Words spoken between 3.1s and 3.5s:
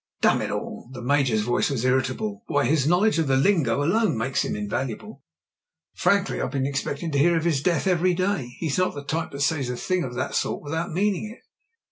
of the